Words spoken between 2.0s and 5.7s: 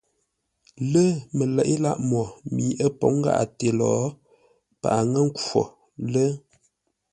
mwo mi ə́ pǒŋ gháʼate lo, paghʼə ŋə̂ nkhwo